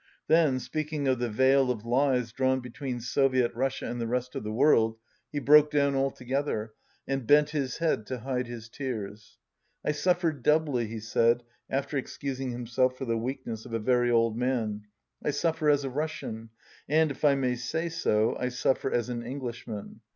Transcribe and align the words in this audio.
Then, 0.27 0.57
speaking 0.59 1.07
of 1.07 1.19
the 1.19 1.29
veil 1.29 1.69
of 1.69 1.85
lies 1.85 2.31
drawn 2.31 2.59
between 2.59 2.99
Soviet 3.01 3.53
Russia 3.53 3.85
and 3.87 4.01
the 4.01 4.07
rest 4.07 4.33
of 4.33 4.43
the 4.43 4.51
world, 4.51 4.97
he 5.31 5.37
broke 5.37 5.69
down 5.69 5.95
altogether, 5.95 6.73
and 7.07 7.27
benit 7.27 7.51
his 7.51 7.77
head 7.77 8.07
to 8.07 8.21
hide 8.21 8.47
his 8.47 8.67
tears. 8.67 9.37
"I 9.85 9.91
suifer 9.91 10.31
doubly," 10.41 10.87
he 10.87 10.99
said, 10.99 11.43
after 11.69 11.97
excusing 11.99 12.49
him 12.49 12.65
self 12.65 12.97
for 12.97 13.05
the 13.05 13.15
weakness 13.15 13.63
of 13.67 13.73
a 13.75 13.79
very 13.79 14.09
old 14.09 14.35
man. 14.35 14.87
"I 15.23 15.29
suffer 15.29 15.69
as 15.69 15.83
a 15.83 15.89
Russian, 15.91 16.49
and, 16.89 17.11
if 17.11 17.23
I 17.23 17.35
may 17.35 17.53
say 17.53 17.87
so, 17.87 18.35
I 18.39 18.49
suffer 18.49 18.91
as 18.91 19.09
an 19.09 19.21
Englishman. 19.21 19.99